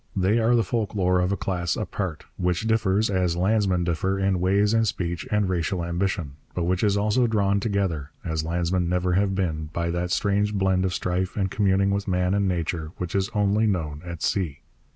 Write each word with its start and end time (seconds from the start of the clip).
They 0.15 0.39
are 0.39 0.55
the 0.55 0.63
folklore 0.63 1.19
of 1.19 1.31
a 1.31 1.37
class 1.37 1.75
apart, 1.75 2.23
which 2.35 2.65
differs, 2.65 3.07
as 3.11 3.35
landsmen 3.37 3.83
differ, 3.83 4.17
in 4.17 4.39
ways 4.39 4.73
and 4.73 4.87
speech 4.87 5.27
and 5.29 5.47
racial 5.47 5.85
ambition, 5.85 6.37
but 6.55 6.63
which 6.63 6.83
is 6.83 6.97
also 6.97 7.27
drawn 7.27 7.59
together, 7.59 8.09
as 8.25 8.43
landsmen 8.43 8.89
never 8.89 9.13
have 9.13 9.35
been, 9.35 9.69
by 9.73 9.91
that 9.91 10.09
strange 10.09 10.55
blend 10.55 10.85
of 10.85 10.93
strife 10.95 11.37
and 11.37 11.51
communing 11.51 11.91
with 11.91 12.07
man 12.07 12.33
and 12.33 12.47
nature 12.47 12.91
which 12.97 13.13
is 13.13 13.29
only 13.35 13.67
known 13.67 14.01
at 14.03 14.23
sea. 14.23 14.61